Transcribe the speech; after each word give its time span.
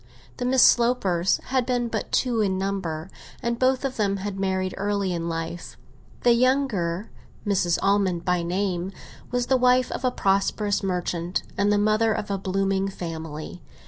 The 0.37 0.45
Miss 0.45 0.63
Slopers 0.63 1.37
had 1.49 1.63
been 1.63 1.87
but 1.87 2.11
two 2.11 2.41
in 2.41 2.57
number, 2.57 3.11
and 3.43 3.59
both 3.59 3.85
of 3.85 3.97
them 3.97 4.17
had 4.17 4.39
married 4.39 4.73
early 4.75 5.13
in 5.13 5.29
life. 5.29 5.77
The 6.23 6.33
younger, 6.33 7.11
Mrs. 7.45 7.77
Almond 7.83 8.25
by 8.25 8.41
name, 8.41 8.91
was 9.29 9.45
the 9.45 9.57
wife 9.57 9.91
of 9.91 10.03
a 10.03 10.09
prosperous 10.09 10.81
merchant, 10.81 11.43
and 11.55 11.71
the 11.71 11.77
mother 11.77 12.13
of 12.13 12.31
a 12.31 12.39
blooming 12.39 12.87
family. 12.87 13.61